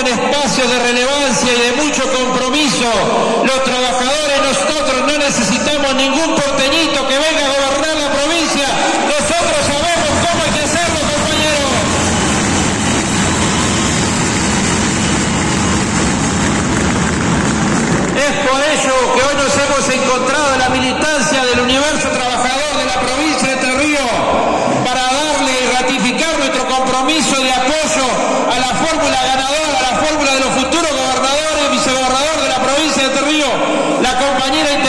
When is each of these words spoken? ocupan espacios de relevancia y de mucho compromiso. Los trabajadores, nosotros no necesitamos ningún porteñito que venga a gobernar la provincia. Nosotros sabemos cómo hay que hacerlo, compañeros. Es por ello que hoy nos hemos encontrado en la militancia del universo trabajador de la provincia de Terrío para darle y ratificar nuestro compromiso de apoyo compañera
ocupan 0.00 0.06
espacios 0.06 0.70
de 0.70 0.78
relevancia 0.78 1.52
y 1.52 1.60
de 1.60 1.82
mucho 1.82 2.02
compromiso. 2.12 2.86
Los 3.44 3.64
trabajadores, 3.64 4.40
nosotros 4.42 5.02
no 5.06 5.18
necesitamos 5.18 5.94
ningún 5.94 6.34
porteñito 6.34 7.06
que 7.08 7.18
venga 7.18 7.44
a 7.44 7.48
gobernar 7.48 7.96
la 7.96 8.10
provincia. 8.10 8.66
Nosotros 9.06 9.60
sabemos 9.66 10.10
cómo 10.24 10.44
hay 10.44 10.50
que 10.52 10.64
hacerlo, 10.64 11.00
compañeros. 11.00 11.70
Es 18.16 18.32
por 18.48 18.60
ello 18.60 18.94
que 19.14 19.22
hoy 19.22 19.34
nos 19.36 19.54
hemos 19.58 19.88
encontrado 19.88 20.54
en 20.54 20.58
la 20.60 20.68
militancia 20.68 21.44
del 21.44 21.60
universo 21.60 22.08
trabajador 22.08 22.76
de 22.78 22.84
la 22.86 23.00
provincia 23.00 23.48
de 23.48 23.56
Terrío 23.56 24.06
para 24.84 25.02
darle 25.02 25.52
y 25.52 25.76
ratificar 25.76 26.38
nuestro 26.38 26.66
compromiso 26.66 27.40
de 27.42 27.52
apoyo 27.52 28.19
compañera 34.40 34.79